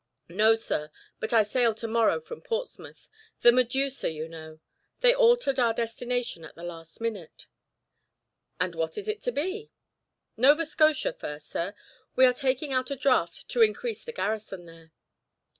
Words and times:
"No, 0.29 0.55
sir, 0.55 0.89
but 1.19 1.31
I 1.31 1.43
sail 1.43 1.75
to 1.75 1.87
morrow 1.87 2.19
from 2.19 2.41
Portsmouth: 2.41 3.07
the 3.41 3.51
Medusa, 3.51 4.09
you 4.09 4.27
know. 4.27 4.59
They 5.01 5.13
altered 5.13 5.59
our 5.59 5.75
destination 5.75 6.43
at 6.43 6.55
the 6.55 6.63
last 6.63 6.99
minute." 7.01 7.45
"And 8.59 8.73
what 8.73 8.97
is 8.97 9.07
it 9.07 9.21
to 9.21 9.31
be?" 9.31 9.69
"Nova 10.35 10.65
Scotia 10.65 11.13
first, 11.13 11.49
sir; 11.51 11.75
we 12.15 12.25
are 12.25 12.33
taking 12.33 12.73
out 12.73 12.89
a 12.89 12.95
draft 12.95 13.47
to 13.49 13.61
increase 13.61 14.03
the 14.03 14.11
garrison 14.11 14.65
there." 14.65 14.91